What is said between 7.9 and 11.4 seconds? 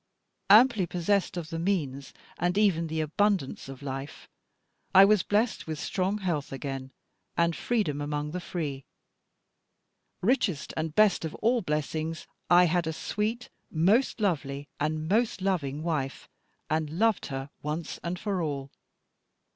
among the free. Richest and best of